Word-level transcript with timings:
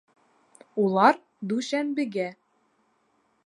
Улар 0.83 1.21
дүшәмбегә 1.53 2.29